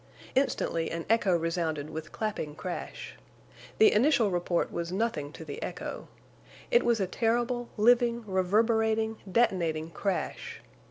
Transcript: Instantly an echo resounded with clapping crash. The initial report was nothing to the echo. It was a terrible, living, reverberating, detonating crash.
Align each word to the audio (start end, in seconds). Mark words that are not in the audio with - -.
Instantly 0.33 0.89
an 0.89 1.05
echo 1.11 1.37
resounded 1.37 1.91
with 1.91 2.11
clapping 2.11 2.55
crash. 2.55 3.13
The 3.77 3.91
initial 3.93 4.31
report 4.31 4.71
was 4.71 4.91
nothing 4.91 5.31
to 5.33 5.45
the 5.45 5.61
echo. 5.61 6.07
It 6.71 6.81
was 6.83 6.99
a 6.99 7.05
terrible, 7.05 7.69
living, 7.77 8.23
reverberating, 8.25 9.17
detonating 9.31 9.91
crash. 9.91 10.59